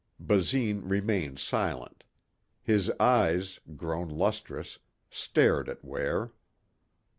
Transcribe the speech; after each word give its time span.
Basine 0.19 0.81
remained 0.89 1.37
silent. 1.37 2.03
His 2.63 2.89
eyes, 2.99 3.59
grown 3.77 4.09
lustrous, 4.09 4.79
stared 5.11 5.69
at 5.69 5.85
Ware. 5.85 6.31